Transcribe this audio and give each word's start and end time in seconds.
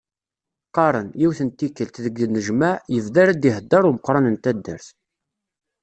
Qqarren, 0.67 1.09
yiwet 1.19 1.39
n 1.43 1.49
tikkelt, 1.49 1.95
deg 2.05 2.15
unejmaɛ, 2.25 2.73
yebda 2.95 3.19
ara 3.23 3.33
d-iheddeṛ 3.41 3.83
umeqqran 3.89 4.25
n 4.29 4.35
taddart. 4.43 4.87